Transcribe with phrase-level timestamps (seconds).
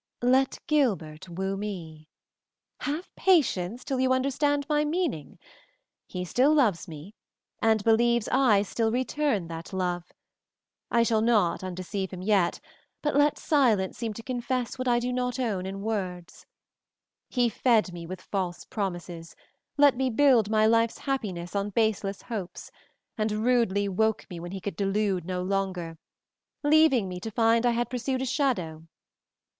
[0.23, 2.09] "Let Gilbert woo me
[2.79, 5.37] have patience till you understand my meaning;
[6.07, 7.13] he still loves me
[7.61, 10.11] and believes I still return that love.
[10.89, 12.59] I shall not undeceive him yet,
[13.03, 16.47] but let silence seem to confess what I do not own in words.
[17.29, 19.35] He fed me with false promises,
[19.77, 22.71] let me build my life's happiness on baseless hopes,
[23.19, 25.99] and rudely woke me when he could delude no longer,
[26.63, 28.87] leaving me to find I had pursued a shadow.